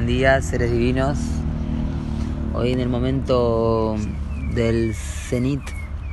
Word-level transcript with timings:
Buen 0.00 0.08
día, 0.08 0.40
seres 0.40 0.72
divinos. 0.72 1.18
Hoy 2.54 2.72
en 2.72 2.80
el 2.80 2.88
momento 2.88 3.96
del 4.54 4.94
cenit, 4.94 5.60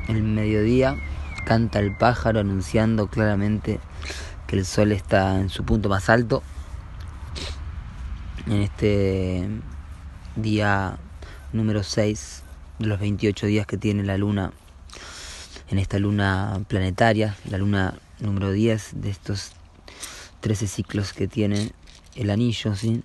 el 0.10 0.24
mediodía, 0.24 0.98
canta 1.46 1.80
el 1.80 1.96
pájaro 1.96 2.42
anunciando 2.42 3.08
claramente 3.08 3.80
que 4.46 4.58
el 4.58 4.66
sol 4.66 4.92
está 4.92 5.40
en 5.40 5.48
su 5.48 5.64
punto 5.64 5.88
más 5.88 6.10
alto. 6.10 6.44
En 8.48 8.62
este 8.62 9.48
día 10.36 10.98
número 11.54 11.82
6 11.82 12.44
de 12.80 12.88
los 12.88 13.00
28 13.00 13.46
días 13.46 13.66
que 13.68 13.78
tiene 13.78 14.04
la 14.04 14.18
luna, 14.18 14.52
en 15.70 15.80
esta 15.80 15.98
luna 15.98 16.60
planetaria, 16.68 17.38
la 17.50 17.58
luna 17.58 17.94
número 18.20 18.52
10 18.52 19.00
de 19.02 19.10
estos 19.10 19.54
13 20.42 20.68
ciclos 20.68 21.14
que 21.14 21.30
tiene 21.30 21.72
el 22.16 22.32
anillo, 22.32 22.76
¿sí? 22.76 23.02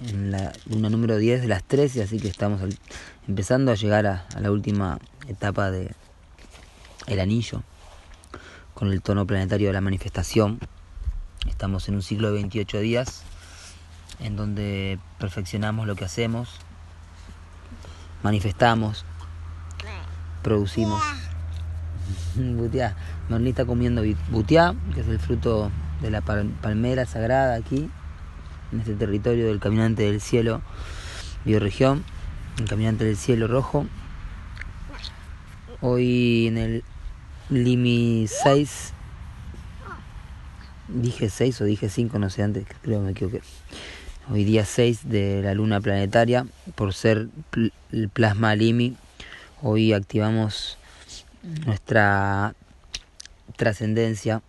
En 0.00 0.30
la 0.30 0.52
luna 0.66 0.90
número 0.90 1.16
10 1.16 1.42
de 1.42 1.48
las 1.48 1.62
13, 1.64 2.02
así 2.02 2.18
que 2.18 2.28
estamos 2.28 2.60
empezando 3.26 3.72
a 3.72 3.74
llegar 3.74 4.06
a, 4.06 4.26
la 4.38 4.50
última 4.50 4.98
etapa 5.26 5.70
de 5.70 5.94
el 7.06 7.20
anillo 7.20 7.62
con 8.74 8.88
el 8.88 9.00
tono 9.00 9.26
planetario 9.26 9.68
de 9.68 9.72
la 9.72 9.80
manifestación. 9.80 10.58
Estamos 11.48 11.88
en 11.88 11.94
un 11.94 12.02
ciclo 12.02 12.28
de 12.28 12.34
28 12.34 12.80
días 12.80 13.22
en 14.20 14.36
donde 14.36 14.98
perfeccionamos 15.18 15.86
lo 15.86 15.96
que 15.96 16.04
hacemos, 16.04 16.50
manifestamos, 18.22 19.04
producimos. 20.42 21.02
Butiá. 22.36 22.96
Está 23.28 23.64
comiendo 23.64 24.02
butiá, 24.30 24.74
que 24.94 25.00
es 25.00 25.08
el 25.08 25.18
fruto 25.18 25.70
de 26.00 26.10
la 26.10 26.20
palmera 26.20 27.06
sagrada 27.06 27.54
aquí 27.54 27.90
en 28.76 28.80
este 28.80 28.94
territorio 28.94 29.46
del 29.46 29.58
Caminante 29.58 30.02
del 30.02 30.20
Cielo, 30.20 30.60
bioregión, 31.46 32.04
el 32.58 32.68
Caminante 32.68 33.04
del 33.04 33.16
Cielo 33.16 33.48
Rojo. 33.48 33.86
Hoy 35.80 36.46
en 36.48 36.58
el 36.58 36.84
Limi 37.48 38.26
6, 38.28 38.92
dije 40.88 41.30
6 41.30 41.60
o 41.62 41.64
dije 41.64 41.88
5, 41.88 42.18
no 42.18 42.28
sé 42.28 42.42
antes, 42.42 42.66
creo 42.82 42.98
que 42.98 43.04
me 43.04 43.10
equivoqué. 43.12 43.40
Hoy 44.30 44.44
día 44.44 44.66
6 44.66 45.08
de 45.08 45.40
la 45.42 45.54
luna 45.54 45.80
planetaria, 45.80 46.46
por 46.74 46.92
ser 46.92 47.28
el 47.92 48.08
plasma 48.10 48.54
Limi, 48.56 48.94
hoy 49.62 49.94
activamos 49.94 50.76
nuestra 51.64 52.54
trascendencia 53.56 54.42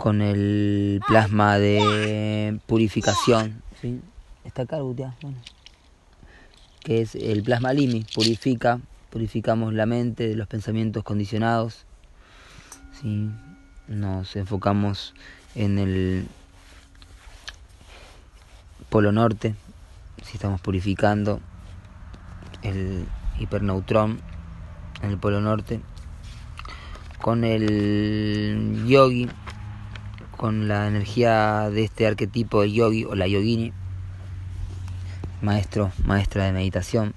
con 0.00 0.22
el 0.22 1.02
plasma 1.06 1.58
de 1.58 2.58
purificación. 2.66 3.62
¿sí? 3.82 4.00
Está 4.44 4.62
acá, 4.62 4.78
Bueno. 4.80 5.12
Que 6.82 7.02
es 7.02 7.14
el 7.14 7.42
plasma 7.42 7.74
Limi, 7.74 8.06
purifica, 8.14 8.80
purificamos 9.10 9.74
la 9.74 9.84
mente 9.84 10.26
de 10.26 10.36
los 10.36 10.48
pensamientos 10.48 11.04
condicionados. 11.04 11.84
¿sí? 12.98 13.28
Nos 13.88 14.36
enfocamos 14.36 15.12
en 15.54 15.78
el 15.78 16.26
polo 18.88 19.12
norte, 19.12 19.54
si 20.24 20.38
estamos 20.38 20.62
purificando 20.62 21.40
el 22.62 23.04
hiperneutrón 23.38 24.22
en 25.02 25.10
el 25.10 25.18
polo 25.18 25.42
norte, 25.42 25.82
con 27.20 27.44
el 27.44 28.86
yogi 28.86 29.28
con 30.40 30.68
la 30.68 30.88
energía 30.88 31.68
de 31.68 31.84
este 31.84 32.06
arquetipo 32.06 32.62
de 32.62 32.72
yogi 32.72 33.04
o 33.04 33.14
la 33.14 33.26
yogini, 33.26 33.74
maestro, 35.42 35.92
maestra 36.06 36.46
de 36.46 36.52
meditación. 36.52 37.12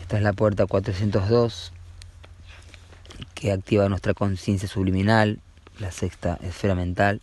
Esta 0.00 0.16
es 0.16 0.24
la 0.24 0.32
puerta 0.32 0.66
402 0.66 1.72
que 3.36 3.52
activa 3.52 3.88
nuestra 3.88 4.14
conciencia 4.14 4.68
subliminal, 4.68 5.38
la 5.78 5.92
sexta 5.92 6.36
esfera 6.42 6.74
mental. 6.74 7.22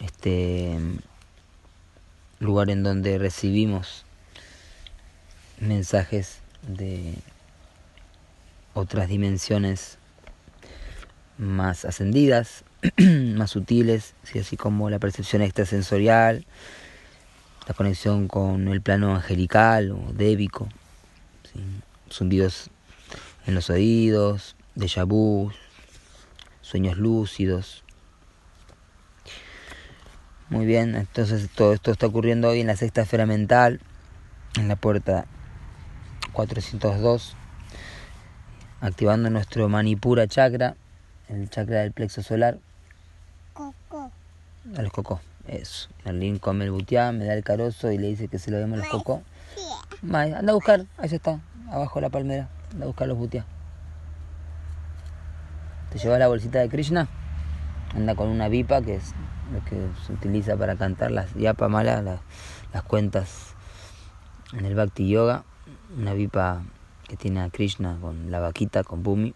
Este 0.00 0.76
lugar 2.40 2.68
en 2.68 2.82
donde 2.82 3.16
recibimos 3.18 4.04
mensajes 5.60 6.40
de 6.62 7.14
otras 8.74 9.08
dimensiones 9.08 9.98
más 11.38 11.84
ascendidas, 11.84 12.64
más 13.36 13.50
sutiles, 13.50 14.14
así 14.38 14.56
como 14.56 14.88
la 14.88 14.98
percepción 14.98 15.42
extrasensorial, 15.42 16.46
la 17.68 17.74
conexión 17.74 18.26
con 18.26 18.68
el 18.68 18.80
plano 18.80 19.14
angelical 19.14 19.90
o 19.90 20.12
débico, 20.14 20.68
zumbidos 22.10 22.70
en 23.46 23.54
los 23.54 23.68
oídos, 23.68 24.56
déjà 24.76 25.04
vu, 25.04 25.52
sueños 26.62 26.96
lúcidos. 26.96 27.84
Muy 30.48 30.64
bien, 30.64 30.94
entonces 30.94 31.50
todo 31.54 31.74
esto 31.74 31.92
está 31.92 32.06
ocurriendo 32.06 32.48
hoy 32.48 32.60
en 32.60 32.66
la 32.66 32.76
sexta 32.76 33.02
esfera 33.02 33.26
mental, 33.26 33.80
en 34.58 34.68
la 34.68 34.76
puerta 34.76 35.26
402, 36.32 37.36
activando 38.80 39.28
nuestro 39.28 39.68
Manipura 39.68 40.26
chakra, 40.26 40.76
el 41.28 41.50
chakra 41.50 41.80
del 41.80 41.92
plexo 41.92 42.22
solar 42.22 42.58
a 44.76 44.82
los 44.82 44.92
cocos. 44.92 45.20
Eso. 45.46 45.88
Merlín 46.04 46.38
come 46.38 46.64
el 46.64 46.70
butiá, 46.70 47.12
me 47.12 47.24
da 47.24 47.34
el 47.34 47.42
carozo 47.42 47.90
y 47.90 47.98
le 47.98 48.08
dice 48.08 48.28
que 48.28 48.38
se 48.38 48.50
lo 48.50 48.58
demos 48.58 48.78
a 48.78 48.82
los 48.82 48.88
cocos. 48.88 49.20
anda 50.02 50.52
a 50.52 50.54
buscar, 50.54 50.86
ahí 50.98 51.08
está, 51.12 51.40
abajo 51.70 51.98
de 51.98 52.02
la 52.02 52.10
palmera. 52.10 52.48
Anda 52.72 52.84
a 52.84 52.86
buscar 52.88 53.08
los 53.08 53.18
butiá. 53.18 53.44
¿Te 55.90 55.98
llevas 55.98 56.20
la 56.20 56.28
bolsita 56.28 56.60
de 56.60 56.68
Krishna? 56.68 57.08
Anda 57.94 58.14
con 58.14 58.28
una 58.28 58.48
vipa, 58.48 58.80
que 58.80 58.96
es 58.96 59.12
lo 59.52 59.64
que 59.64 59.88
se 60.06 60.12
utiliza 60.12 60.56
para 60.56 60.76
cantar 60.76 61.10
las 61.10 61.34
yapa 61.34 61.68
malas, 61.68 62.04
las, 62.04 62.82
cuentas 62.84 63.54
en 64.52 64.64
el 64.64 64.76
Bhakti 64.76 65.08
Yoga. 65.08 65.44
Una 65.98 66.14
vipa 66.14 66.62
que 67.08 67.16
tiene 67.16 67.40
a 67.40 67.50
Krishna 67.50 67.98
con 68.00 68.30
la 68.30 68.38
vaquita, 68.38 68.84
con 68.84 69.02
Bumi. 69.02 69.34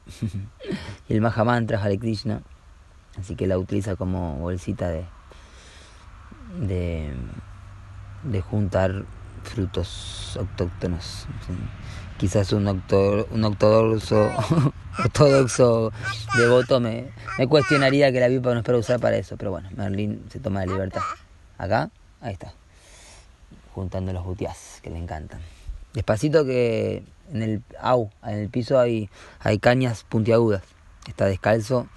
y 1.08 1.12
el 1.12 1.20
Mahamantra 1.20 1.82
Hare 1.82 1.98
Krishna. 1.98 2.42
Así 3.18 3.34
que 3.34 3.48
la 3.48 3.58
utiliza 3.58 3.96
como 3.96 4.36
bolsita 4.36 4.88
de, 4.88 5.04
de, 6.60 7.12
de 8.22 8.40
juntar 8.40 9.04
frutos 9.42 10.36
autóctonos. 10.38 11.26
Quizás 12.16 12.52
un, 12.52 12.66
octo, 12.68 13.26
un 13.30 13.44
ortodoxo, 13.44 14.30
ortodoxo 14.98 15.92
devoto 16.36 16.80
me, 16.80 17.10
me 17.38 17.46
cuestionaría 17.46 18.12
que 18.12 18.20
la 18.20 18.28
vipa 18.28 18.52
no 18.52 18.60
es 18.60 18.64
para 18.64 18.78
usar 18.78 19.00
para 19.00 19.16
eso, 19.16 19.36
pero 19.36 19.50
bueno, 19.50 19.68
Merlín 19.76 20.24
se 20.30 20.38
toma 20.38 20.60
la 20.64 20.72
libertad. 20.72 21.02
Acá, 21.58 21.90
ahí 22.20 22.32
está, 22.32 22.52
juntando 23.74 24.12
los 24.12 24.24
butiás 24.24 24.80
que 24.82 24.90
le 24.90 24.98
encantan. 24.98 25.40
Despacito 25.92 26.44
que 26.44 27.02
en 27.32 27.42
el 27.42 27.62
au, 27.80 28.10
en 28.24 28.38
el 28.38 28.48
piso 28.48 28.78
hay, 28.78 29.10
hay 29.40 29.58
cañas 29.58 30.04
puntiagudas. 30.08 30.62
Está 31.08 31.26
descalzo, 31.26 31.88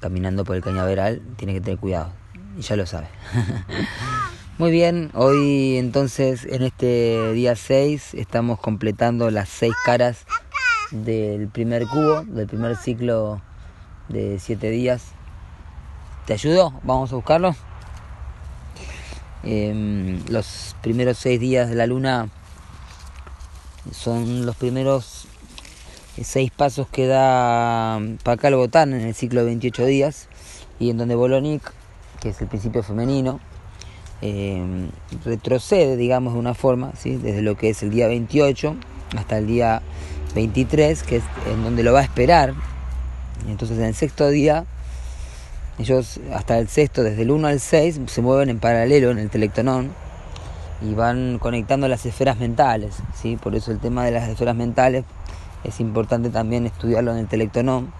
caminando 0.00 0.44
por 0.44 0.56
el 0.56 0.62
cañaveral, 0.62 1.22
tiene 1.36 1.54
que 1.54 1.60
tener 1.60 1.78
cuidado 1.78 2.12
ya 2.58 2.76
lo 2.76 2.86
sabe. 2.86 3.08
Muy 4.58 4.72
bien, 4.72 5.10
hoy 5.14 5.76
entonces 5.76 6.44
en 6.44 6.62
este 6.62 7.32
día 7.32 7.54
6 7.54 8.14
estamos 8.14 8.58
completando 8.58 9.30
las 9.30 9.48
6 9.50 9.72
caras 9.84 10.26
del 10.90 11.48
primer 11.48 11.86
cubo, 11.86 12.24
del 12.24 12.48
primer 12.48 12.76
ciclo 12.76 13.40
de 14.08 14.38
7 14.40 14.70
días. 14.70 15.12
¿Te 16.26 16.32
ayudo? 16.32 16.74
Vamos 16.82 17.12
a 17.12 17.16
buscarlo. 17.16 17.54
Em, 19.44 20.24
los 20.28 20.74
primeros 20.82 21.18
6 21.18 21.38
días 21.38 21.68
de 21.70 21.76
la 21.76 21.86
luna 21.86 22.28
son 23.92 24.44
los 24.44 24.56
primeros 24.56 25.28
6 26.20 26.50
pasos 26.50 26.88
que 26.88 27.06
da 27.06 28.00
Pacal 28.24 28.56
Botán 28.56 28.92
en 28.92 29.02
el 29.02 29.14
ciclo 29.14 29.40
de 29.40 29.46
28 29.46 29.86
días 29.86 30.28
y 30.80 30.90
en 30.90 30.98
donde 30.98 31.14
Bolonic 31.14 31.77
que 32.20 32.30
es 32.30 32.40
el 32.40 32.48
principio 32.48 32.82
femenino, 32.82 33.40
eh, 34.20 34.90
retrocede, 35.24 35.96
digamos, 35.96 36.32
de 36.34 36.38
una 36.40 36.54
forma, 36.54 36.92
¿sí? 36.96 37.16
desde 37.16 37.42
lo 37.42 37.56
que 37.56 37.70
es 37.70 37.82
el 37.82 37.90
día 37.90 38.08
28 38.08 38.74
hasta 39.16 39.38
el 39.38 39.46
día 39.46 39.82
23, 40.34 41.02
que 41.02 41.16
es 41.16 41.24
en 41.50 41.62
donde 41.62 41.82
lo 41.82 41.92
va 41.92 42.00
a 42.00 42.02
esperar. 42.02 42.54
Entonces 43.48 43.78
en 43.78 43.84
el 43.84 43.94
sexto 43.94 44.28
día, 44.28 44.64
ellos 45.78 46.20
hasta 46.34 46.58
el 46.58 46.68
sexto, 46.68 47.02
desde 47.02 47.22
el 47.22 47.30
1 47.30 47.48
al 47.48 47.60
6, 47.60 48.00
se 48.06 48.22
mueven 48.22 48.50
en 48.50 48.58
paralelo 48.58 49.10
en 49.10 49.18
el 49.18 49.30
telectonón 49.30 49.92
y 50.82 50.94
van 50.94 51.38
conectando 51.38 51.88
las 51.88 52.04
esferas 52.04 52.38
mentales. 52.38 52.96
¿sí? 53.14 53.36
Por 53.36 53.54
eso 53.54 53.70
el 53.70 53.78
tema 53.78 54.04
de 54.04 54.10
las 54.10 54.28
esferas 54.28 54.56
mentales 54.56 55.04
es 55.64 55.80
importante 55.80 56.30
también 56.30 56.66
estudiarlo 56.66 57.12
en 57.12 57.18
el 57.18 57.28
telectonón. 57.28 57.92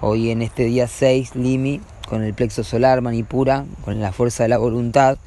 Hoy 0.00 0.30
en 0.30 0.42
este 0.42 0.64
día 0.64 0.86
6, 0.86 1.34
Limi 1.34 1.80
con 2.08 2.22
el 2.22 2.34
plexo 2.34 2.64
solar, 2.64 3.00
manipura, 3.00 3.64
con 3.84 4.00
la 4.00 4.12
fuerza 4.12 4.44
de 4.44 4.48
la 4.48 4.58
voluntad. 4.58 5.18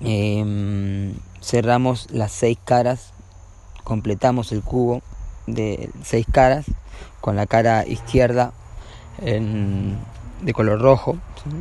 Em, 0.00 1.14
cerramos 1.40 2.08
las 2.10 2.32
seis 2.32 2.58
caras, 2.64 3.12
completamos 3.84 4.52
el 4.52 4.62
cubo 4.62 5.02
de 5.46 5.90
seis 6.02 6.26
caras 6.30 6.66
con 7.20 7.36
la 7.36 7.46
cara 7.46 7.86
izquierda 7.86 8.52
de 9.18 10.52
color 10.52 10.80
rojo 10.80 11.16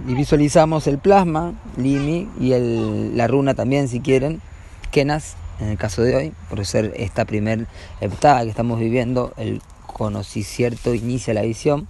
y 0.07 0.13
visualizamos 0.13 0.87
el 0.87 0.97
plasma, 0.97 1.53
Limi 1.77 2.27
y 2.39 2.51
el, 2.51 3.15
la 3.15 3.27
runa 3.27 3.53
también 3.53 3.87
si 3.87 4.01
quieren, 4.01 4.41
Kenas 4.91 5.37
en 5.59 5.69
el 5.69 5.77
caso 5.77 6.01
de 6.01 6.15
hoy, 6.15 6.33
por 6.49 6.65
ser 6.65 6.93
esta 6.97 7.25
primer 7.25 7.67
heptada 8.01 8.43
que 8.43 8.49
estamos 8.49 8.79
viviendo, 8.79 9.33
el 9.37 9.61
conocicierto 9.87 10.93
inicia 10.93 11.33
la 11.33 11.43
visión. 11.43 11.87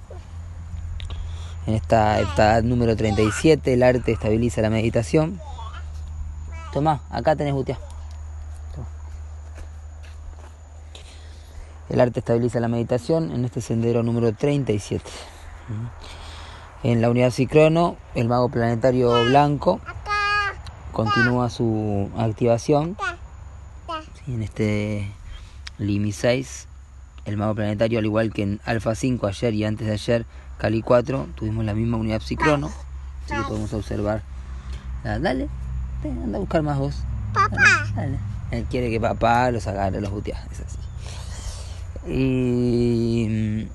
En 1.68 1.74
esta 1.74 2.20
heptada 2.20 2.62
número 2.62 2.96
37, 2.96 3.74
el 3.74 3.84
arte 3.84 4.12
estabiliza 4.12 4.62
la 4.62 4.70
meditación. 4.70 5.40
Toma, 6.72 7.02
acá 7.10 7.36
tenés 7.36 7.54
butia. 7.54 7.80
El 11.90 12.02
arte 12.02 12.20
estabiliza 12.20 12.60
la 12.60 12.68
meditación 12.68 13.32
en 13.32 13.46
este 13.46 13.62
sendero 13.62 14.04
número 14.04 14.34
37. 14.34 15.04
En 16.84 17.02
la 17.02 17.10
unidad 17.10 17.32
Cicrono, 17.32 17.96
el 18.14 18.28
mago 18.28 18.50
planetario 18.50 19.26
blanco 19.26 19.80
continúa 20.92 21.50
su 21.50 22.10
activación. 22.18 22.96
en 24.28 24.44
este 24.44 25.12
Limi 25.78 26.12
6, 26.12 26.68
el 27.26 27.38
mago 27.38 27.56
planetario, 27.56 28.00
al 28.00 28.06
igual 28.06 28.34
que 28.34 28.44
en 28.44 28.62
Alpha 28.66 28.96
5 28.96 29.28
ayer 29.28 29.54
y 29.54 29.66
antes 29.66 29.88
de 29.88 29.94
ayer, 29.94 30.26
Cali 30.58 30.82
4, 30.82 31.28
tuvimos 31.36 31.66
la 31.66 31.74
misma 31.74 31.98
unidad 31.98 32.22
Cicrono. 32.22 32.72
Así 33.26 33.36
que 33.36 33.48
podemos 33.48 33.74
observar. 33.74 34.22
Ah, 35.04 35.20
dale, 35.20 35.48
anda 36.04 36.38
a 36.38 36.40
buscar 36.40 36.62
más 36.62 36.78
vos. 36.78 36.96
Dale, 37.96 38.18
Él 38.52 38.66
quiere 38.70 38.90
que 38.90 39.00
papá 39.00 39.52
los 39.52 39.68
agarre, 39.68 40.02
los 40.02 40.12
buteas. 40.12 40.40
Es 40.52 40.62
así. 40.62 40.78
Y 42.08 43.68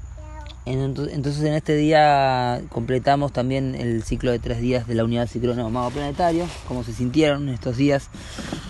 entonces 0.66 1.42
en 1.42 1.54
este 1.54 1.74
día 1.74 2.60
completamos 2.68 3.32
también 3.32 3.74
el 3.74 4.04
ciclo 4.04 4.30
de 4.30 4.38
tres 4.38 4.60
días 4.60 4.86
de 4.86 4.94
la 4.94 5.04
unidad 5.04 5.26
ciclónica 5.26 5.68
Mago 5.68 5.90
Planetario. 5.90 6.46
¿Cómo 6.68 6.84
se 6.84 6.92
sintieron 6.92 7.48
estos 7.48 7.76
días 7.76 8.08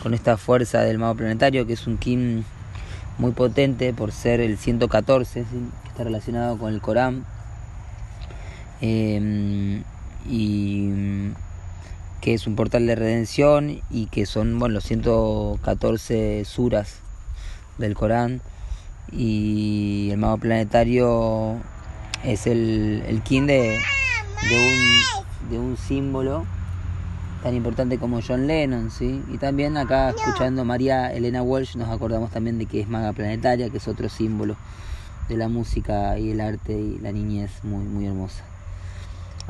con 0.02 0.14
esta 0.14 0.38
fuerza 0.38 0.80
del 0.80 0.98
Mago 0.98 1.16
Planetario, 1.16 1.66
que 1.66 1.74
es 1.74 1.86
un 1.86 1.98
Kim 1.98 2.44
muy 3.18 3.32
potente 3.32 3.92
por 3.92 4.12
ser 4.12 4.40
el 4.40 4.56
114, 4.56 5.44
que 5.82 5.88
está 5.88 6.04
relacionado 6.04 6.56
con 6.56 6.72
el 6.72 6.80
Corán. 6.80 7.26
Em, 8.80 9.82
y 10.28 10.90
que 12.20 12.34
es 12.34 12.46
un 12.46 12.56
portal 12.56 12.86
de 12.86 12.94
redención 12.94 13.80
y 13.90 14.06
que 14.06 14.26
son 14.26 14.58
bueno, 14.58 14.74
los 14.74 14.84
114 14.84 16.44
suras 16.44 16.96
del 17.78 17.94
Corán 17.94 18.40
y 19.12 20.08
el 20.10 20.18
mago 20.18 20.38
planetario 20.38 21.56
es 22.24 22.46
el, 22.46 23.02
el 23.06 23.22
kin 23.22 23.46
de, 23.46 23.78
un, 24.52 25.50
de 25.50 25.58
un 25.58 25.76
símbolo 25.76 26.44
tan 27.42 27.54
importante 27.54 27.98
como 27.98 28.20
John 28.26 28.46
Lennon, 28.46 28.90
¿sí? 28.90 29.22
Y 29.32 29.38
también 29.38 29.78
acá 29.78 30.10
escuchando 30.10 30.64
María 30.64 31.12
Elena 31.12 31.42
Walsh 31.42 31.76
nos 31.76 31.88
acordamos 31.88 32.30
también 32.30 32.58
de 32.58 32.66
que 32.66 32.80
es 32.80 32.88
maga 32.88 33.14
planetaria, 33.14 33.70
que 33.70 33.78
es 33.78 33.88
otro 33.88 34.10
símbolo 34.10 34.56
de 35.28 35.36
la 35.36 35.48
música 35.48 36.18
y 36.18 36.32
el 36.32 36.40
arte 36.40 36.72
y 36.72 36.98
la 36.98 37.12
niñez 37.12 37.50
muy, 37.62 37.84
muy 37.84 38.06
hermosa. 38.06 38.49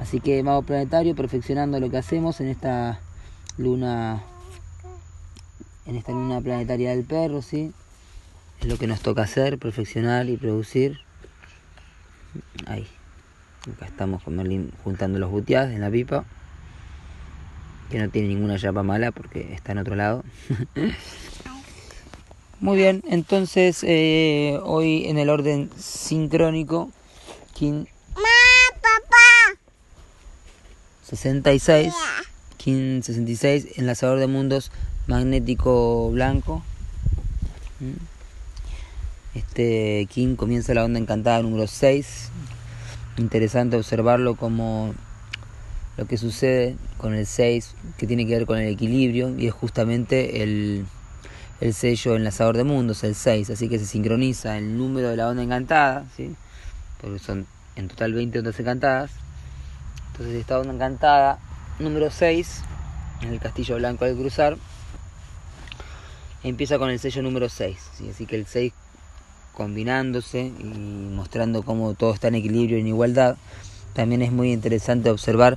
Así 0.00 0.20
que 0.20 0.42
mago 0.42 0.62
planetario 0.62 1.14
perfeccionando 1.14 1.78
lo 1.78 1.90
que 1.90 1.98
hacemos 1.98 2.40
en 2.40 2.48
esta 2.48 2.98
luna 3.58 4.22
en 5.84 5.96
esta 5.96 6.12
luna 6.12 6.40
planetaria 6.40 6.90
del 6.90 7.04
perro, 7.04 7.42
¿sí? 7.42 7.72
Es 8.60 8.66
lo 8.66 8.78
que 8.78 8.86
nos 8.86 9.00
toca 9.00 9.22
hacer, 9.22 9.58
perfeccionar 9.58 10.30
y 10.30 10.38
producir. 10.38 11.00
Ahí. 12.66 12.86
Acá 13.74 13.86
estamos 13.86 14.22
con 14.22 14.36
Merlin 14.36 14.72
juntando 14.84 15.18
los 15.18 15.30
buteadas 15.30 15.72
en 15.72 15.82
la 15.82 15.90
pipa. 15.90 16.24
Que 17.90 17.98
no 17.98 18.08
tiene 18.08 18.28
ninguna 18.28 18.58
chapa 18.58 18.82
mala 18.82 19.12
porque 19.12 19.52
está 19.52 19.72
en 19.72 19.78
otro 19.78 19.96
lado. 19.96 20.24
Muy 22.60 22.76
bien, 22.76 23.02
entonces 23.08 23.84
eh, 23.86 24.58
hoy 24.62 25.06
en 25.06 25.18
el 25.18 25.28
orden 25.28 25.70
sincrónico, 25.76 26.90
66, 31.10 31.92
King 32.56 33.02
66, 33.02 33.78
enlazador 33.78 34.18
de 34.18 34.26
mundos 34.26 34.70
magnético 35.06 36.10
blanco. 36.10 36.62
Mm. 37.80 39.38
Este 39.38 40.06
King 40.10 40.36
comienza 40.36 40.74
la 40.74 40.84
onda 40.84 40.98
encantada 40.98 41.42
número 41.42 41.66
6. 41.66 42.28
Interesante 43.18 43.76
observarlo 43.76 44.36
como 44.36 44.94
lo 45.96 46.06
que 46.06 46.16
sucede 46.16 46.76
con 46.96 47.14
el 47.14 47.26
6, 47.26 47.74
que 47.98 48.06
tiene 48.06 48.26
que 48.26 48.34
ver 48.34 48.46
con 48.46 48.58
el 48.58 48.68
equilibrio, 48.68 49.36
y 49.38 49.46
es 49.46 49.52
justamente 49.52 50.42
el, 50.42 50.86
el 51.60 51.74
sello 51.74 52.16
enlazador 52.16 52.56
de 52.56 52.64
mundos, 52.64 53.04
el 53.04 53.14
6. 53.14 53.50
Así 53.50 53.68
que 53.68 53.78
se 53.78 53.86
sincroniza 53.86 54.56
el 54.58 54.78
número 54.78 55.10
de 55.10 55.16
la 55.16 55.28
onda 55.28 55.42
encantada, 55.42 56.06
¿sí? 56.16 56.34
porque 57.00 57.18
son 57.18 57.46
en 57.76 57.88
total 57.88 58.12
20 58.12 58.38
ondas 58.38 58.60
encantadas. 58.60 59.10
Entonces 60.20 60.42
esta 60.42 60.60
onda 60.60 60.74
encantada 60.74 61.38
número 61.78 62.10
6, 62.10 62.60
en 63.22 63.32
el 63.32 63.40
castillo 63.40 63.76
blanco 63.76 64.04
al 64.04 64.14
cruzar, 64.14 64.58
empieza 66.44 66.78
con 66.78 66.90
el 66.90 66.98
sello 66.98 67.22
número 67.22 67.48
6. 67.48 67.78
¿sí? 67.96 68.10
Así 68.10 68.26
que 68.26 68.36
el 68.36 68.44
6 68.44 68.74
combinándose 69.54 70.40
y 70.40 70.64
mostrando 71.14 71.62
cómo 71.62 71.94
todo 71.94 72.12
está 72.12 72.28
en 72.28 72.34
equilibrio 72.34 72.76
y 72.76 72.82
en 72.82 72.88
igualdad. 72.88 73.38
También 73.94 74.20
es 74.20 74.30
muy 74.30 74.52
interesante 74.52 75.08
observar 75.08 75.56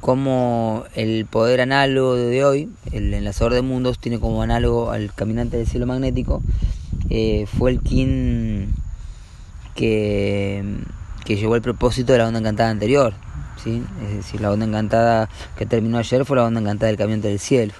cómo 0.00 0.84
el 0.94 1.26
poder 1.26 1.60
análogo 1.60 2.14
de 2.14 2.42
hoy, 2.42 2.70
el 2.92 3.12
enlazador 3.12 3.52
de 3.52 3.60
mundos, 3.60 3.98
tiene 3.98 4.18
como 4.18 4.40
análogo 4.40 4.92
al 4.92 5.12
caminante 5.12 5.58
del 5.58 5.66
cielo 5.66 5.84
magnético. 5.84 6.40
Eh, 7.10 7.44
fue 7.58 7.72
el 7.72 7.80
kin 7.80 8.72
que, 9.74 10.64
que 11.26 11.36
llevó 11.36 11.54
el 11.54 11.60
propósito 11.60 12.14
de 12.14 12.20
la 12.20 12.28
onda 12.28 12.40
encantada 12.40 12.70
anterior. 12.70 13.12
¿Sí? 13.62 13.84
Es 14.02 14.16
decir, 14.16 14.40
la 14.40 14.50
onda 14.50 14.66
encantada 14.66 15.28
que 15.56 15.66
terminó 15.66 15.98
ayer 15.98 16.24
fue 16.24 16.36
la 16.36 16.44
onda 16.44 16.60
encantada 16.60 16.88
del 16.88 16.96
caminante 16.96 17.28
del 17.28 17.38
cielo. 17.38 17.72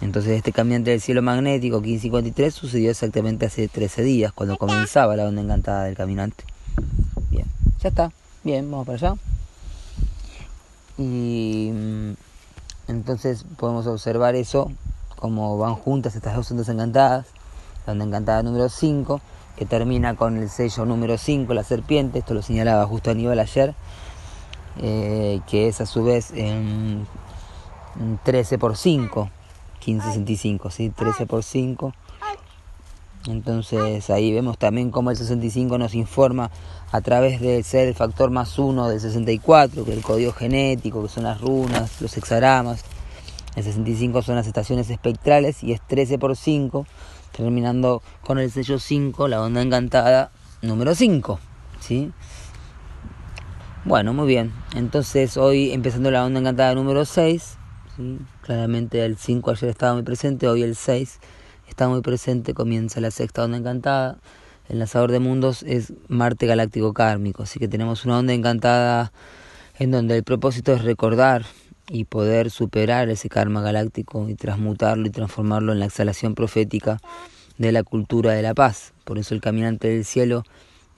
Entonces 0.00 0.32
este 0.32 0.52
cambiante 0.52 0.90
del 0.90 1.00
cielo 1.00 1.22
magnético 1.22 1.80
1553 1.80 2.54
sucedió 2.54 2.90
exactamente 2.90 3.46
hace 3.46 3.68
13 3.68 4.02
días, 4.02 4.32
cuando 4.32 4.56
comenzaba 4.56 5.16
la 5.16 5.24
onda 5.24 5.40
encantada 5.40 5.84
del 5.84 5.96
caminante. 5.96 6.44
Bien, 7.30 7.46
ya 7.80 7.88
está. 7.88 8.12
Bien, 8.44 8.70
vamos 8.70 8.86
para 8.86 8.96
allá. 8.96 9.14
Y 10.98 11.70
mm, 11.72 12.12
entonces 12.88 13.44
podemos 13.56 13.86
observar 13.86 14.34
eso, 14.34 14.70
como 15.16 15.58
van 15.58 15.74
juntas 15.74 16.14
estas 16.14 16.36
dos 16.36 16.50
ondas 16.50 16.68
encantadas. 16.68 17.26
La 17.86 17.92
onda 17.92 18.04
encantada 18.04 18.42
número 18.42 18.68
5, 18.68 19.20
que 19.56 19.64
termina 19.64 20.14
con 20.14 20.36
el 20.36 20.50
sello 20.50 20.84
número 20.84 21.16
5, 21.16 21.54
la 21.54 21.64
serpiente, 21.64 22.18
esto 22.18 22.34
lo 22.34 22.42
señalaba 22.42 22.84
justo 22.86 23.10
a 23.10 23.14
nivel 23.14 23.38
ayer, 23.38 23.74
eh, 24.78 25.40
que 25.46 25.68
es 25.68 25.80
a 25.80 25.86
su 25.86 26.04
vez 26.04 26.30
en 26.32 27.06
13 28.24 28.58
por 28.58 28.76
5, 28.76 29.30
1565, 29.86 30.70
¿sí? 30.70 30.90
13 30.90 31.26
por 31.26 31.42
5. 31.42 31.92
Entonces 33.28 34.08
ahí 34.10 34.32
vemos 34.32 34.58
también 34.58 34.90
cómo 34.90 35.10
el 35.10 35.16
65 35.16 35.78
nos 35.78 35.94
informa 35.94 36.50
a 36.92 37.00
través 37.00 37.40
de 37.40 37.62
ser 37.62 37.88
el 37.88 37.94
factor 37.94 38.30
más 38.30 38.58
1 38.58 38.88
del 38.88 39.00
64, 39.00 39.84
que 39.84 39.90
es 39.90 39.96
el 39.96 40.02
código 40.04 40.32
genético, 40.32 41.02
que 41.02 41.08
son 41.08 41.24
las 41.24 41.40
runas, 41.40 42.00
los 42.00 42.16
hexagramas. 42.16 42.84
El 43.56 43.64
65 43.64 44.22
son 44.22 44.36
las 44.36 44.46
estaciones 44.46 44.90
espectrales 44.90 45.64
y 45.64 45.72
es 45.72 45.80
13 45.86 46.18
por 46.18 46.36
5, 46.36 46.86
terminando 47.32 48.02
con 48.22 48.38
el 48.38 48.50
sello 48.50 48.78
5, 48.78 49.28
la 49.28 49.42
onda 49.42 49.62
encantada 49.62 50.30
número 50.62 50.94
5. 50.94 51.40
¿sí? 51.80 52.12
Bueno, 53.86 54.12
muy 54.12 54.26
bien. 54.26 54.52
Entonces 54.74 55.36
hoy 55.36 55.70
empezando 55.70 56.10
la 56.10 56.24
onda 56.24 56.40
encantada 56.40 56.74
número 56.74 57.04
6 57.04 57.56
Claramente 58.42 59.04
el 59.04 59.16
5 59.16 59.52
ayer 59.52 59.70
estaba 59.70 59.94
muy 59.94 60.02
presente, 60.02 60.48
hoy 60.48 60.64
el 60.64 60.74
6 60.74 61.20
está 61.68 61.88
muy 61.88 62.00
presente, 62.00 62.52
comienza 62.52 63.00
la 63.00 63.12
sexta 63.12 63.44
onda 63.44 63.58
encantada. 63.58 64.18
El 64.68 64.80
lanzador 64.80 65.12
de 65.12 65.20
mundos 65.20 65.62
es 65.62 65.92
Marte 66.08 66.46
Galáctico 66.46 66.92
Kármico, 66.94 67.44
así 67.44 67.60
que 67.60 67.68
tenemos 67.68 68.04
una 68.04 68.18
onda 68.18 68.32
encantada 68.32 69.12
en 69.78 69.92
donde 69.92 70.16
el 70.16 70.24
propósito 70.24 70.72
es 70.72 70.82
recordar 70.82 71.46
y 71.88 72.06
poder 72.06 72.50
superar 72.50 73.08
ese 73.08 73.28
karma 73.28 73.62
galáctico 73.62 74.28
y 74.28 74.34
transmutarlo 74.34 75.06
y 75.06 75.10
transformarlo 75.10 75.72
en 75.72 75.78
la 75.78 75.86
exhalación 75.86 76.34
profética 76.34 76.98
de 77.56 77.70
la 77.70 77.84
cultura 77.84 78.32
de 78.32 78.42
la 78.42 78.52
paz. 78.52 78.94
Por 79.04 79.16
eso 79.18 79.32
el 79.32 79.40
caminante 79.40 79.86
del 79.86 80.04
cielo 80.04 80.42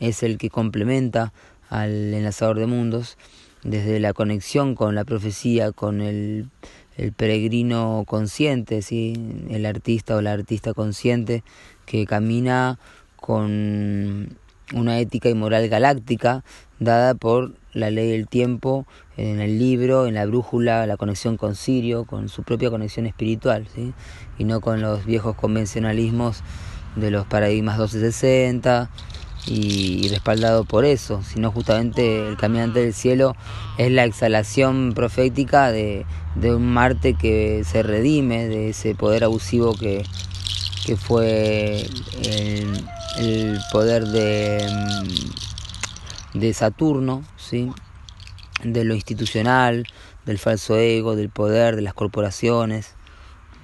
es 0.01 0.23
el 0.23 0.39
que 0.39 0.49
complementa 0.49 1.35
al 1.69 2.15
enlazador 2.15 2.59
de 2.59 2.67
mundos, 2.67 3.17
desde 3.63 4.01
la 4.01 4.13
conexión 4.13 4.75
con 4.75 4.95
la 4.95 5.05
profecía, 5.05 5.73
con 5.73 6.01
el, 6.01 6.49
peregrino 7.17 8.03
consciente, 8.09 8.83
¿sí? 8.83 9.13
el 9.51 9.67
artista 9.67 10.17
o 10.17 10.21
la 10.21 10.33
artista 10.33 10.75
consciente 10.75 11.45
que 11.87 12.07
camina 12.07 12.81
con 13.15 14.37
una 14.75 14.99
ética 14.99 15.29
y 15.29 15.35
moral 15.35 15.69
galáctica 15.69 16.43
dada 16.81 17.15
por 17.15 17.55
la 17.73 17.91
ley 17.91 18.11
del 18.11 18.27
tiempo 18.27 18.85
en 19.17 19.41
el 19.41 19.61
libro, 19.61 20.09
en 20.09 20.15
la 20.15 20.27
brújula, 20.27 20.87
la 20.87 20.97
conexión 20.97 21.37
con 21.37 21.55
Sirio, 21.55 22.05
con 22.05 22.29
su 22.29 22.43
propia 22.43 22.69
conexión 22.71 23.07
espiritual, 23.07 23.69
¿sí? 23.73 23.95
y 24.37 24.45
no 24.45 24.61
con 24.61 24.81
los 24.81 25.05
viejos 25.05 25.37
convencionalismos 25.37 26.43
de 26.97 27.13
los 27.13 27.27
paradigmas 27.27 27.79
1260 27.79 28.91
y, 29.49 30.09
respaldado 30.09 30.65
por 30.65 30.85
eso, 30.85 31.23
sino 31.23 31.51
justamente 31.51 32.29
el 32.29 32.37
caminante 32.37 32.81
del 32.81 32.93
cielo 32.93 33.35
es 33.79 33.91
la 33.91 34.05
exhalación 34.05 34.93
profética 34.95 35.73
de, 35.73 36.05
un 36.37 36.67
Marte 36.73 37.15
que 37.15 37.65
se 37.65 37.83
redime 37.83 38.47
de 38.47 38.71
ese 38.71 38.95
poder 38.95 39.25
abusivo 39.25 39.75
que, 39.75 40.05
que 40.85 40.97
fue 40.97 41.87
el, 42.23 43.59
poder 43.73 44.07
de, 44.07 44.67
de 46.35 46.55
Saturno, 46.55 47.25
¿sí? 47.37 47.71
de 48.63 48.85
lo 48.85 48.95
institucional, 48.95 49.87
del 50.27 50.39
falso 50.39 50.77
ego, 50.77 51.17
del 51.17 51.31
poder, 51.31 51.77
de 51.77 51.83
las 51.83 51.95
corporaciones, 51.95 52.95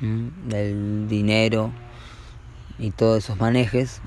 del 0.01 1.09
dinero 1.09 1.73
y 2.79 2.91
todos 2.91 3.25
esos 3.25 3.39
manejes, 3.39 4.01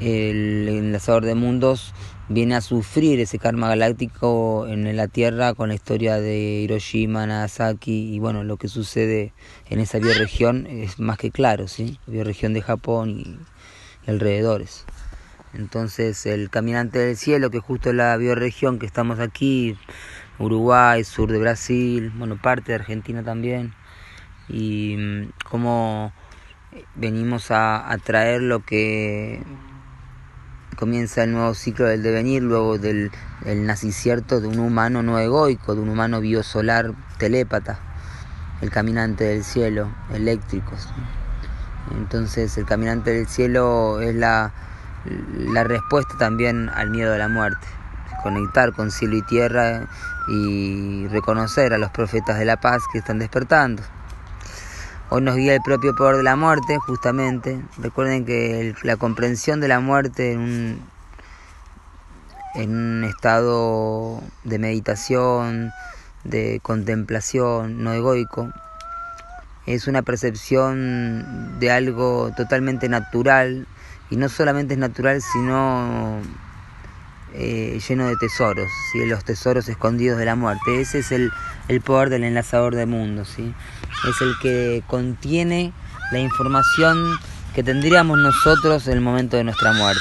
el 0.00 0.68
enlazador 0.68 1.24
de 1.24 1.34
mundos 1.34 1.94
viene 2.30 2.54
a 2.54 2.60
sufrir 2.60 3.18
ese 3.20 3.38
karma 3.38 3.68
galáctico 3.68 4.66
en 4.68 4.96
la 4.96 5.08
Tierra 5.08 5.52
con 5.52 5.68
la 5.68 5.74
historia 5.74 6.20
de 6.20 6.38
Hiroshima, 6.62 7.26
Nagasaki 7.26 8.14
y 8.14 8.18
bueno, 8.20 8.44
lo 8.44 8.56
que 8.56 8.68
sucede 8.68 9.34
en 9.68 9.80
esa 9.80 9.98
bioregión 9.98 10.66
es 10.66 11.00
más 11.00 11.18
que 11.18 11.30
claro, 11.30 11.66
¿sí? 11.68 11.98
La 12.06 12.12
bioregión 12.12 12.54
de 12.54 12.62
Japón 12.62 13.10
y, 13.10 13.38
alrededores. 14.08 14.86
Entonces 15.54 16.24
el 16.24 16.50
Caminante 16.50 17.00
del 17.00 17.16
Cielo, 17.16 17.50
que 17.50 17.58
justo 17.58 17.92
la 17.92 18.16
bioregión 18.16 18.78
que 18.78 18.86
estamos 18.86 19.18
aquí, 19.18 19.76
Uruguay, 20.38 21.02
sur 21.04 21.30
de 21.32 21.38
Brasil, 21.38 22.12
bueno, 22.14 22.40
parte 22.40 22.72
de 22.72 22.76
Argentina 22.76 23.22
también, 23.24 23.74
y 24.48 24.96
mm, 24.96 25.32
cómo 25.44 26.12
venimos 26.94 27.50
a, 27.50 27.90
a 27.90 27.98
traer 27.98 28.42
lo 28.42 28.64
que 28.64 29.42
comienza 30.80 31.22
el 31.22 31.32
nuevo 31.32 31.54
ciclo 31.54 31.86
del 31.86 32.02
devenir, 32.02 32.42
luego 32.42 32.78
del 32.78 33.12
el 33.44 33.66
nacicierto 33.66 34.40
de 34.40 34.48
un 34.48 34.58
humano 34.58 35.02
no 35.02 35.18
egoico, 35.20 35.76
de 35.76 35.80
un 35.82 35.90
humano 35.90 36.20
biosolar 36.20 36.92
telépata, 37.18 37.78
el 38.62 38.70
caminante 38.70 39.24
del 39.24 39.44
cielo, 39.44 39.88
eléctricos. 40.12 40.88
Entonces 41.92 42.58
el 42.58 42.64
caminante 42.64 43.12
del 43.12 43.28
cielo 43.28 44.00
es 44.00 44.14
la 44.14 44.52
la 45.04 45.64
respuesta 45.64 46.14
también 46.18 46.68
al 46.68 46.90
miedo 46.90 47.14
a 47.14 47.18
la 47.18 47.28
muerte, 47.28 47.66
conectar 48.22 48.72
con 48.72 48.90
cielo 48.90 49.16
y 49.16 49.22
tierra 49.22 49.88
y 50.28 51.06
reconocer 51.08 51.72
a 51.72 51.78
los 51.78 51.90
profetas 51.90 52.38
de 52.38 52.44
la 52.44 52.58
paz 52.58 52.82
que 52.92 52.98
están 52.98 53.18
despertando. 53.18 53.82
Hoy 55.12 55.22
nos 55.22 55.34
guía 55.34 55.54
el 55.56 55.60
propio 55.60 55.96
poder 55.96 56.18
de 56.18 56.22
la 56.22 56.36
muerte, 56.36 56.78
justamente. 56.78 57.60
Recuerden 57.78 58.24
que 58.24 58.76
la 58.84 58.96
comprensión 58.96 59.60
de 59.60 59.66
la 59.66 59.80
muerte 59.80 60.30
en 60.30 60.38
un, 60.38 60.82
en 62.54 62.70
un 62.70 63.02
estado 63.02 64.22
de 64.44 64.60
meditación, 64.60 65.72
de 66.22 66.60
contemplación 66.62 67.82
no 67.82 67.92
egoico, 67.92 68.52
es 69.66 69.88
una 69.88 70.02
percepción 70.02 71.58
de 71.58 71.72
algo 71.72 72.30
totalmente 72.36 72.88
natural, 72.88 73.66
y 74.10 74.16
no 74.16 74.28
solamente 74.28 74.74
es 74.74 74.78
natural, 74.78 75.20
sino 75.22 76.20
eh, 77.34 77.80
lleno 77.88 78.06
de 78.06 78.16
tesoros, 78.16 78.68
¿sí? 78.92 79.06
los 79.06 79.24
tesoros 79.24 79.68
escondidos 79.68 80.18
de 80.18 80.24
la 80.24 80.36
muerte. 80.36 80.80
Ese 80.80 81.00
es 81.00 81.10
el, 81.12 81.32
poder 81.84 82.10
del 82.10 82.22
enlazador 82.22 82.76
de 82.76 82.86
mundos, 82.86 83.28
¿sí? 83.28 83.54
Es 84.08 84.20
el 84.20 84.34
que 84.40 84.82
contiene 84.86 85.72
la 86.12 86.18
información 86.18 87.18
que 87.54 87.62
tendríamos 87.62 88.18
nosotros 88.18 88.86
en 88.86 88.94
el 88.94 89.00
momento 89.00 89.36
de 89.36 89.44
nuestra 89.44 89.72
muerte. 89.72 90.00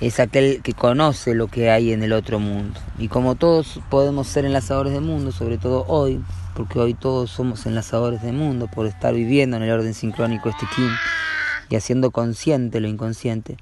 Es 0.00 0.18
aquel 0.18 0.62
que 0.62 0.72
conoce 0.72 1.34
lo 1.34 1.48
que 1.48 1.70
hay 1.70 1.92
en 1.92 2.02
el 2.02 2.12
otro 2.12 2.38
mundo. 2.38 2.80
Y 2.98 3.08
como 3.08 3.34
todos 3.34 3.80
podemos 3.90 4.26
ser 4.28 4.44
enlazadores 4.44 4.92
de 4.92 5.00
mundo, 5.00 5.30
sobre 5.30 5.58
todo 5.58 5.84
hoy, 5.88 6.22
porque 6.54 6.78
hoy 6.78 6.94
todos 6.94 7.30
somos 7.30 7.66
enlazadores 7.66 8.22
de 8.22 8.32
mundo 8.32 8.66
por 8.66 8.86
estar 8.86 9.14
viviendo 9.14 9.56
en 9.56 9.62
el 9.62 9.70
orden 9.70 9.94
sincrónico 9.94 10.48
este 10.48 10.66
Kim 10.74 10.90
y 11.68 11.76
haciendo 11.76 12.10
consciente 12.10 12.80
lo 12.80 12.88
inconsciente. 12.88 13.56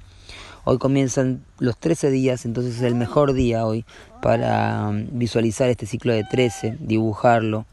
Hoy 0.64 0.78
comienzan 0.78 1.44
los 1.58 1.78
13 1.78 2.10
días, 2.10 2.44
entonces 2.44 2.76
es 2.76 2.82
el 2.82 2.94
mejor 2.94 3.32
día 3.32 3.64
hoy 3.64 3.84
para 4.20 4.88
um, 4.88 5.06
visualizar 5.12 5.70
este 5.70 5.86
ciclo 5.86 6.12
de 6.12 6.24
13, 6.24 6.76
dibujarlo, 6.80 7.66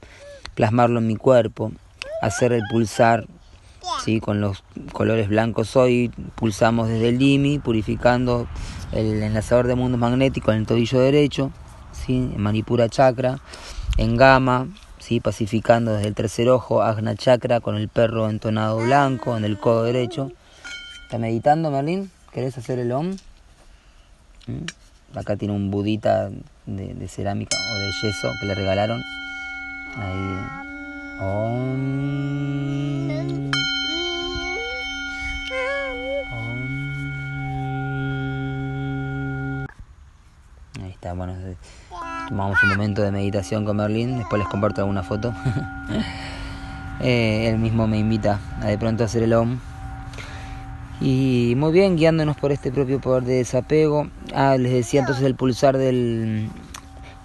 plasmarlo 0.56 1.00
en 1.00 1.08
mi 1.08 1.16
cuerpo, 1.16 1.72
hacer 2.22 2.54
el 2.54 2.64
pulsar 2.72 3.28
¿sí? 4.04 4.20
con 4.20 4.42
los 4.42 4.64
colores 4.92 5.28
blancos. 5.28 5.76
Hoy 5.76 6.12
pulsamos 6.36 6.88
desde 6.88 7.10
el 7.10 7.20
Limi, 7.20 7.60
purificando 7.60 8.48
el 8.92 9.22
enlazador 9.22 9.68
de 9.68 9.76
mundos 9.76 10.00
magnéticos 10.00 10.54
en 10.54 10.62
el 10.62 10.66
tobillo 10.66 11.00
derecho, 11.00 11.52
¿sí? 11.92 12.16
en 12.16 12.42
Manipura 12.42 12.90
Chakra, 12.90 13.40
en 13.98 14.18
Gama, 14.18 14.68
¿sí? 15.00 15.20
pacificando 15.20 15.94
desde 15.94 16.08
el 16.08 16.16
tercer 16.16 16.50
ojo, 16.50 16.82
Agna 16.82 17.16
Chakra 17.16 17.60
con 17.60 17.76
el 17.76 17.90
perro 17.90 18.30
entonado 18.30 18.78
blanco 18.78 19.38
en 19.38 19.46
el 19.46 19.60
codo 19.60 19.84
derecho. 19.84 20.32
¿Está 21.04 21.18
meditando, 21.18 21.70
Merlin? 21.70 22.10
¿Querés 22.32 22.58
hacer 22.58 22.80
el 22.80 22.92
OM? 22.92 23.16
¿Mm? 24.48 25.18
Acá 25.18 25.36
tiene 25.36 25.54
un 25.54 25.72
budita 25.72 26.30
de, 26.66 27.08
cerámica 27.08 27.56
o 27.56 27.80
de 27.80 27.92
yeso 28.02 28.30
que 28.40 28.48
le 28.48 28.56
regalaron. 28.56 29.02
Ahí. 29.98 30.40
OM. 31.20 31.86
Ahí 40.82 40.92
está, 40.92 41.14
bueno. 41.14 41.34
Tomamos 42.28 42.62
un 42.64 42.70
momento 42.70 43.02
de 43.02 43.12
meditación 43.12 43.64
con 43.64 43.78
Merlín, 43.78 44.18
después 44.18 44.40
les 44.40 44.50
comparto 44.50 44.82
alguna 44.82 45.04
foto. 45.04 45.34
eh, 47.00 47.48
él 47.50 47.60
mismo 47.60 47.88
me 47.88 47.98
invita 47.98 48.40
a 48.62 48.66
de 48.66 48.78
pronto 48.78 49.06
hacer 49.06 49.24
el 49.24 49.34
OM. 49.34 49.60
Y 51.00 51.54
muy 51.56 51.72
bien, 51.72 51.96
guiándonos 51.96 52.36
por 52.36 52.52
este 52.52 52.72
propio 52.72 53.00
poder 53.00 53.24
de 53.24 53.36
desapego. 53.36 54.08
Ah, 54.34 54.58
les 54.58 54.74
decía 54.74 55.02
entonces 55.02 55.24
el 55.24 55.36
pulsar 55.36 55.78
del, 55.78 56.50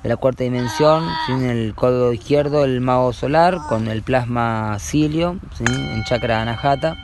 de 0.03 0.09
la 0.09 0.17
cuarta 0.17 0.45
dimensión, 0.45 1.05
en 1.29 1.43
el 1.43 1.75
codo 1.75 2.13
izquierdo 2.13 2.65
el 2.65 2.81
mago 2.81 3.13
solar 3.13 3.59
con 3.69 3.89
el 3.89 4.03
plasma 4.03 4.77
cilio, 4.79 5.39
en 5.61 6.05
chakra 6.05 6.43
anahata. 6.43 6.97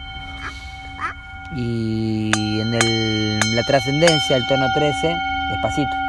Y 1.54 2.30
en 2.60 2.74
el, 2.74 3.38
la 3.54 3.62
trascendencia, 3.62 4.36
el 4.36 4.46
tono 4.48 4.66
13, 4.74 5.16
despacito 5.52 6.06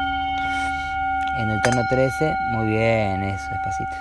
en 1.37 1.51
el 1.51 1.61
tono 1.61 1.85
13, 1.85 2.35
muy 2.49 2.67
bien, 2.67 3.23
eso, 3.23 3.45
despacito. 3.51 3.91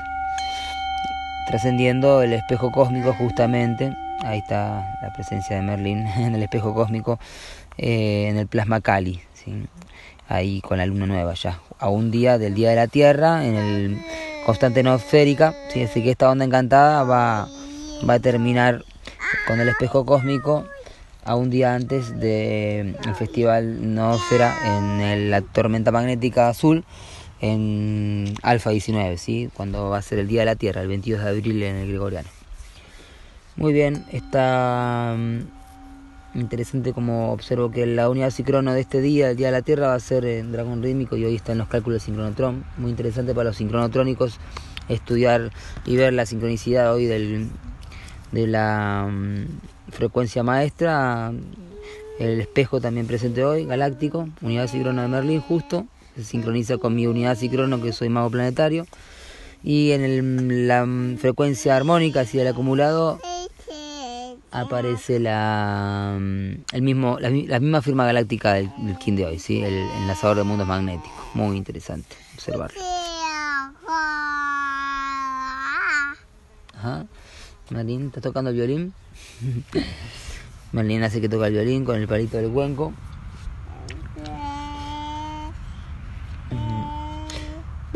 Trascendiendo 1.46 2.22
el 2.22 2.32
espejo 2.32 2.72
cósmico 2.72 3.12
justamente, 3.12 3.94
ahí 4.24 4.38
está 4.38 4.98
la 5.02 5.12
presencia 5.12 5.56
de 5.56 5.62
Merlin 5.62 6.06
en 6.16 6.34
el 6.34 6.42
espejo 6.42 6.74
cósmico, 6.74 7.18
eh, 7.76 8.28
en 8.28 8.38
el 8.38 8.46
plasma 8.46 8.80
Cali, 8.80 9.20
¿sí? 9.34 9.66
Ahí 10.28 10.60
con 10.60 10.78
la 10.78 10.86
luna 10.86 11.06
nueva 11.06 11.34
ya, 11.34 11.60
a 11.78 11.88
un 11.88 12.10
día 12.10 12.38
del 12.38 12.54
día 12.54 12.70
de 12.70 12.76
la 12.76 12.86
Tierra, 12.86 13.44
en 13.44 13.54
el 13.54 13.98
constante 14.44 14.82
no 14.82 14.94
esférica, 14.94 15.54
¿sí? 15.72 15.82
así 15.82 16.02
que 16.02 16.10
esta 16.10 16.30
onda 16.30 16.44
encantada 16.44 17.02
va, 17.04 17.48
va 18.08 18.14
a 18.14 18.20
terminar 18.20 18.84
con 19.46 19.60
el 19.60 19.68
espejo 19.68 20.04
cósmico 20.04 20.66
a 21.24 21.34
un 21.34 21.50
día 21.50 21.74
antes 21.74 22.18
del 22.20 22.96
festival 23.16 23.94
Noósfera 23.94 24.54
en 24.78 25.30
la 25.30 25.40
tormenta 25.40 25.90
magnética 25.90 26.48
azul 26.48 26.84
en 27.40 28.34
Alfa 28.42 28.70
19, 28.70 29.18
¿sí? 29.18 29.50
cuando 29.52 29.90
va 29.90 29.98
a 29.98 30.02
ser 30.02 30.20
el 30.20 30.28
Día 30.28 30.40
de 30.40 30.46
la 30.46 30.56
Tierra, 30.56 30.82
el 30.82 30.88
22 30.88 31.22
de 31.22 31.28
abril 31.28 31.62
en 31.62 31.76
el 31.76 31.88
Gregoriano. 31.88 32.28
Muy 33.56 33.72
bien, 33.72 34.04
está 34.12 35.14
mm, 35.16 35.40
interesante 36.36 36.92
como 36.92 37.32
observo 37.32 37.70
que 37.70 37.86
la 37.86 38.08
unidad 38.08 38.30
sincrono 38.30 38.72
de 38.72 38.80
este 38.80 39.00
día, 39.00 39.30
el 39.30 39.36
Día 39.36 39.48
de 39.48 39.52
la 39.52 39.62
Tierra, 39.62 39.88
va 39.88 39.94
a 39.94 40.00
ser 40.00 40.24
en 40.24 40.52
dragón 40.52 40.82
rítmico 40.82 41.16
y 41.16 41.24
hoy 41.24 41.34
está 41.34 41.52
en 41.52 41.58
los 41.58 41.68
cálculos 41.68 42.02
de 42.02 42.06
sincronotron. 42.06 42.64
Muy 42.76 42.90
interesante 42.90 43.34
para 43.34 43.50
los 43.50 43.56
sincronotrónicos 43.56 44.38
estudiar 44.88 45.50
y 45.84 45.96
ver 45.96 46.12
la 46.12 46.26
sincronicidad 46.26 46.94
hoy 46.94 47.06
del, 47.06 47.48
de 48.32 48.46
la 48.46 49.08
mm, 49.10 49.90
frecuencia 49.90 50.42
maestra 50.42 51.32
El 52.18 52.40
espejo 52.40 52.80
también 52.80 53.06
presente 53.06 53.44
hoy, 53.44 53.64
galáctico, 53.64 54.28
unidad 54.42 54.68
síncrona 54.68 55.02
de 55.02 55.08
Merlín 55.08 55.40
justo, 55.40 55.86
se 56.16 56.24
sincroniza 56.24 56.78
con 56.78 56.94
mi 56.94 57.06
unidad 57.06 57.36
síncrono 57.36 57.82
que 57.82 57.92
soy 57.92 58.08
mago 58.08 58.30
planetario. 58.30 58.86
Y 59.62 59.92
en 59.92 60.02
el, 60.02 60.68
la 60.68 60.86
frecuencia 61.18 61.76
armónica 61.76 62.20
hacia 62.20 62.42
el 62.42 62.48
acumulado 62.48 63.18
aparece 64.50 65.20
la, 65.20 66.16
el 66.72 66.82
mismo, 66.82 67.18
la, 67.20 67.30
misma 67.30 67.82
firma 67.82 68.06
galáctica 68.06 68.54
del, 68.54 68.70
del 68.78 68.98
King 68.98 69.14
de 69.14 69.26
hoy, 69.26 69.38
¿sí? 69.38 69.62
el 69.62 69.74
enlazador 69.74 70.38
de 70.38 70.44
mundos 70.44 70.66
magnéticos. 70.66 71.12
Muy 71.34 71.56
interesante 71.56 72.16
observarlo. 72.34 72.80
Ajá. 76.74 77.06
Marín, 77.70 78.06
¿estás 78.06 78.22
tocando 78.22 78.50
el 78.50 78.56
violín? 78.56 78.94
Marín 80.72 81.02
hace 81.02 81.20
que 81.20 81.28
toca 81.28 81.48
el 81.48 81.52
violín 81.54 81.84
con 81.84 81.96
el 81.96 82.06
palito 82.06 82.36
del 82.36 82.50
cuenco. 82.50 82.92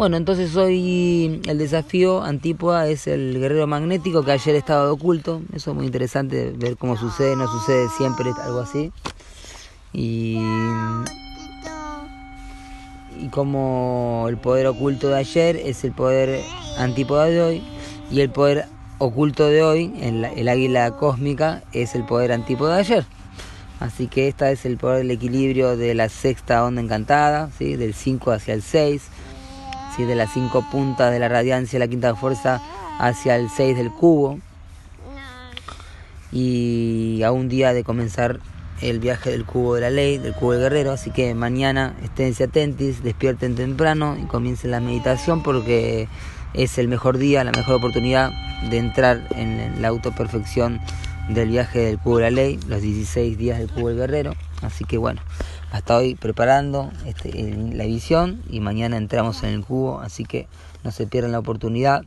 Bueno, 0.00 0.16
entonces 0.16 0.56
hoy 0.56 1.42
el 1.46 1.58
desafío 1.58 2.22
antípoda 2.22 2.88
es 2.88 3.06
el 3.06 3.38
guerrero 3.38 3.66
magnético 3.66 4.24
que 4.24 4.32
ayer 4.32 4.56
estaba 4.56 4.90
oculto. 4.90 5.42
Eso 5.52 5.72
es 5.72 5.76
muy 5.76 5.84
interesante 5.84 6.54
ver 6.56 6.78
cómo 6.78 6.96
sucede, 6.96 7.36
no 7.36 7.46
sucede 7.46 7.86
siempre 7.98 8.30
algo 8.42 8.60
así. 8.60 8.92
Y, 9.92 10.38
y 13.20 13.28
como 13.30 14.24
el 14.30 14.38
poder 14.38 14.68
oculto 14.68 15.08
de 15.08 15.18
ayer 15.18 15.56
es 15.56 15.84
el 15.84 15.92
poder 15.92 16.40
antípoda 16.78 17.26
de 17.26 17.42
hoy 17.42 17.62
y 18.10 18.22
el 18.22 18.30
poder 18.30 18.68
oculto 18.96 19.48
de 19.48 19.62
hoy, 19.62 19.92
el, 20.00 20.24
el 20.24 20.48
águila 20.48 20.92
cósmica, 20.92 21.62
es 21.74 21.94
el 21.94 22.06
poder 22.06 22.32
antípoda 22.32 22.76
de 22.76 22.80
ayer. 22.80 23.06
Así 23.80 24.06
que 24.06 24.28
esta 24.28 24.50
es 24.50 24.64
el 24.64 24.78
poder 24.78 25.00
del 25.00 25.10
equilibrio 25.10 25.76
de 25.76 25.94
la 25.94 26.08
sexta 26.08 26.64
onda 26.64 26.80
encantada, 26.80 27.50
¿sí? 27.58 27.76
del 27.76 27.92
5 27.92 28.32
hacia 28.32 28.54
el 28.54 28.62
6 28.62 29.02
de 29.98 30.14
las 30.14 30.32
cinco 30.32 30.64
puntas 30.70 31.12
de 31.12 31.18
la 31.18 31.28
radiancia 31.28 31.78
la 31.78 31.88
quinta 31.88 32.14
fuerza 32.14 32.62
hacia 32.98 33.36
el 33.36 33.50
6 33.50 33.76
del 33.76 33.90
cubo. 33.90 34.38
Y 36.32 37.22
a 37.24 37.32
un 37.32 37.48
día 37.48 37.72
de 37.72 37.84
comenzar 37.84 38.40
el 38.80 38.98
viaje 38.98 39.30
del 39.30 39.44
cubo 39.44 39.74
de 39.74 39.82
la 39.82 39.90
ley, 39.90 40.18
del 40.18 40.32
cubo 40.32 40.52
del 40.52 40.62
guerrero. 40.62 40.92
Así 40.92 41.10
que 41.10 41.34
mañana 41.34 41.94
esténse 42.02 42.44
atentos, 42.44 43.02
despierten 43.02 43.56
temprano 43.56 44.16
y 44.20 44.26
comiencen 44.26 44.70
la 44.70 44.80
meditación 44.80 45.42
porque 45.42 46.08
es 46.54 46.78
el 46.78 46.88
mejor 46.88 47.18
día, 47.18 47.44
la 47.44 47.52
mejor 47.52 47.76
oportunidad 47.76 48.30
de 48.70 48.78
entrar 48.78 49.26
en 49.32 49.82
la 49.82 49.88
autoperfección 49.88 50.80
del 51.28 51.50
viaje 51.50 51.80
del 51.80 51.98
cubo 51.98 52.18
de 52.18 52.22
la 52.22 52.30
ley, 52.30 52.58
los 52.68 52.80
16 52.80 53.36
días 53.36 53.58
del 53.58 53.70
cubo 53.70 53.88
del 53.88 53.98
guerrero. 53.98 54.34
Así 54.62 54.84
que 54.84 54.98
bueno, 54.98 55.20
hasta 55.70 55.96
hoy 55.96 56.14
preparando 56.14 56.90
este, 57.06 57.30
la 57.72 57.84
edición 57.84 58.42
y 58.50 58.60
mañana 58.60 58.96
entramos 58.96 59.42
en 59.42 59.50
el 59.50 59.64
cubo, 59.64 60.00
así 60.00 60.24
que 60.24 60.48
no 60.84 60.90
se 60.90 61.06
pierdan 61.06 61.32
la 61.32 61.38
oportunidad 61.38 62.04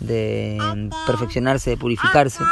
de 0.00 0.90
perfeccionarse, 1.06 1.70
de 1.70 1.76
purificarse, 1.76 2.42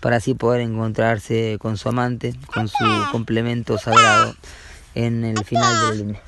para 0.00 0.16
así 0.16 0.34
poder 0.34 0.60
encontrarse 0.60 1.58
con 1.60 1.76
su 1.76 1.88
amante, 1.88 2.34
con 2.52 2.68
su 2.68 2.84
complemento 3.10 3.78
sagrado 3.78 4.34
en 4.94 5.24
el 5.24 5.44
final 5.44 5.90
del 5.90 5.98
lunes. 5.98 6.20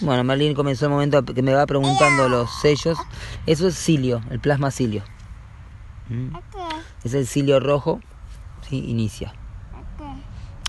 Bueno, 0.00 0.24
Marlene 0.24 0.54
comenzó 0.54 0.86
el 0.86 0.92
momento 0.92 1.24
que 1.24 1.42
me 1.42 1.52
va 1.52 1.66
preguntando 1.66 2.28
los 2.28 2.50
sellos. 2.60 2.98
Eso 3.46 3.68
es 3.68 3.76
cilio, 3.76 4.22
el 4.30 4.40
plasma 4.40 4.70
cilio. 4.70 5.02
¿Mm? 6.08 6.36
Es 7.04 7.14
el 7.14 7.26
cilio 7.26 7.60
rojo, 7.60 8.00
¿sí? 8.68 8.84
inicia. 8.88 9.32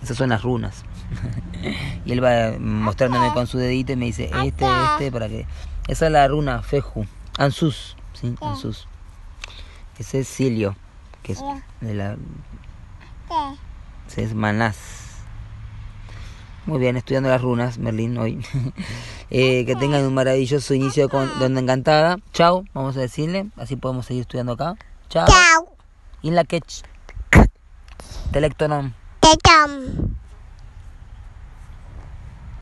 Esas 0.02 0.18
son 0.18 0.30
las 0.30 0.42
runas. 0.42 0.84
y 2.06 2.12
él 2.12 2.24
va 2.24 2.58
mostrándome 2.60 3.32
con 3.34 3.48
su 3.48 3.58
dedito 3.58 3.94
y 3.94 3.96
me 3.96 4.06
dice, 4.06 4.32
este, 4.44 4.66
este, 4.66 5.12
para 5.12 5.28
que... 5.28 5.46
Esa 5.88 6.06
es 6.08 6.12
la 6.12 6.28
runa 6.28 6.62
Feju. 6.62 7.06
Ansus, 7.38 7.96
¿sí? 8.14 8.36
Ansus. 8.42 8.88
Ese 9.98 10.20
es 10.20 10.28
Silio, 10.28 10.76
que 11.24 11.34
es 11.34 11.40
de 11.82 11.94
la... 11.94 12.18
Ese 14.08 14.24
es 14.24 14.34
Manás. 14.34 15.02
Muy 16.66 16.80
bien, 16.80 16.96
estudiando 16.96 17.30
las 17.30 17.42
runas, 17.42 17.80
Merlín, 17.80 18.18
hoy. 18.18 18.40
eh, 19.32 19.66
que 19.66 19.76
tengan 19.76 20.06
un 20.06 20.14
maravilloso 20.14 20.74
inicio 20.74 21.10
con 21.10 21.28
Donde 21.40 21.62
Encantada. 21.62 22.18
Chao, 22.34 22.66
vamos 22.74 22.96
a 22.98 23.00
decirle. 23.00 23.48
Así 23.58 23.76
podemos 23.76 24.06
seguir 24.06 24.22
estudiando 24.22 24.54
acá. 24.54 24.76
Chao. 25.10 25.26
Chao. 25.28 25.76
In 26.22 26.36
la 26.36 26.44
quech. 26.44 26.84
Telectonom. 28.32 28.94
Telectonom. 29.22 30.18